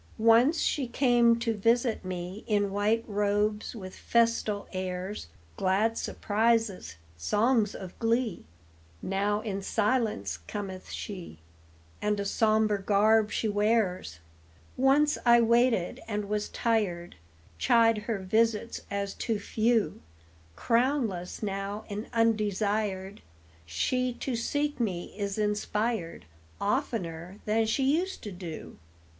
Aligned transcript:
Once 0.17 0.59
she 0.61 0.87
came 0.87 1.37
to 1.37 1.53
visit 1.53 2.03
me 2.03 2.43
In 2.47 2.71
white 2.71 3.05
robes 3.07 3.75
with 3.75 3.95
festal 3.95 4.67
airs, 4.73 5.27
Glad 5.57 5.95
surprises, 5.95 6.95
songs 7.17 7.75
of 7.75 7.99
glee; 7.99 8.43
Now 9.03 9.41
in 9.41 9.61
silence 9.61 10.39
cometh 10.47 10.89
she, 10.89 11.37
And 12.01 12.19
a 12.19 12.25
sombre 12.25 12.81
garb 12.81 13.29
she 13.31 13.47
wears. 13.47 14.17
Once 14.75 15.19
I 15.23 15.39
waited 15.39 15.99
and 16.07 16.27
was 16.27 16.49
tired, 16.49 17.15
Chid 17.59 17.99
her 18.09 18.17
visits 18.17 18.81
as 18.89 19.13
too 19.13 19.37
few; 19.37 20.01
Crownless 20.55 21.43
now 21.43 21.85
and 21.91 22.07
undesired, 22.11 23.21
She 23.67 24.13
to 24.15 24.35
seek 24.35 24.79
me 24.79 25.13
is 25.15 25.37
inspired 25.37 26.25
Oftener 26.59 27.37
than 27.45 27.67
she 27.67 27.83
used 27.99 28.23
to 28.23 28.31
do. 28.31 28.79